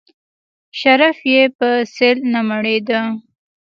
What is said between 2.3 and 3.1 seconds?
نه مړېده.